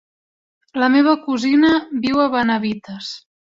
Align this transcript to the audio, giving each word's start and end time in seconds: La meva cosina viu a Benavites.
La 0.83 0.89
meva 0.93 1.13
cosina 1.27 1.71
viu 2.07 2.25
a 2.25 2.27
Benavites. 2.39 3.15